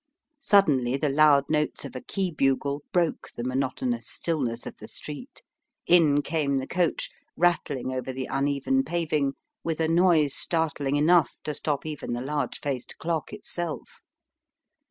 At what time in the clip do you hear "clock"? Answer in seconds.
12.97-13.31